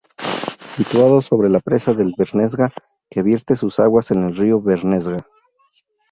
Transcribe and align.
Situado 0.75 1.21
sobre 1.21 1.47
la 1.47 1.59
Presa 1.59 1.93
del 1.93 2.15
Bernesga 2.17 2.71
que 3.07 3.21
vierte 3.21 3.55
sus 3.55 3.79
aguas 3.79 4.09
al 4.09 4.35
Río 4.35 4.59
Bernesga. 4.59 5.27